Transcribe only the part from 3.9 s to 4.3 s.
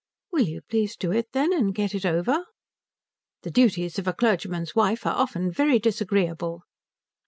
of a